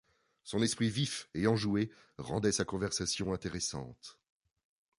Son 0.43 0.63
esprit 0.63 0.89
vif 0.89 1.29
et 1.35 1.45
enjoué 1.45 1.91
rendait 2.17 2.51
sa 2.51 2.65
conversation 2.65 3.35
intéressante. 3.35 4.17